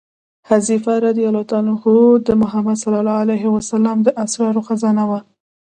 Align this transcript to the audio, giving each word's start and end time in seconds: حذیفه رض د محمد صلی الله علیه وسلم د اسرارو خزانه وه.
حذیفه 0.49 0.93
رض 1.03 1.17
د 2.27 2.29
محمد 2.41 2.77
صلی 2.83 2.97
الله 3.01 3.17
علیه 3.25 3.43
وسلم 3.55 3.97
د 4.03 4.07
اسرارو 4.23 4.61
خزانه 4.67 5.03
وه. 5.09 5.19